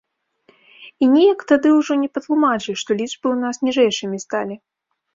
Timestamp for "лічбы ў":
3.01-3.37